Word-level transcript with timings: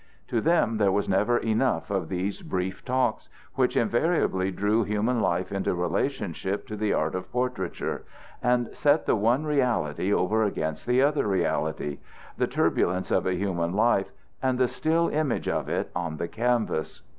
To 0.29 0.41
them 0.41 0.77
there 0.77 0.91
were 0.91 1.03
never 1.07 1.37
enough 1.37 1.91
of 1.91 2.09
these 2.09 2.41
brief 2.41 2.83
talks, 2.83 3.29
which 3.53 3.77
invariably 3.77 4.49
drew 4.49 4.83
human 4.83 5.19
life 5.21 5.51
into 5.51 5.75
relationship 5.75 6.65
to 6.69 6.75
the 6.75 6.91
art 6.91 7.13
of 7.13 7.31
portraiture, 7.31 8.03
and 8.41 8.75
set 8.75 9.05
the 9.05 9.15
one 9.15 9.45
reality 9.45 10.11
over 10.11 10.41
against 10.43 10.87
the 10.87 11.03
other 11.03 11.27
reality 11.27 11.99
the 12.35 12.47
turbulence 12.47 13.11
of 13.11 13.27
a 13.27 13.35
human 13.35 13.73
life 13.73 14.09
and 14.41 14.57
the 14.57 14.67
still 14.67 15.07
image 15.09 15.47
of 15.47 15.69
it 15.69 15.91
on 15.95 16.17
the 16.17 16.27
canvas. 16.27 17.03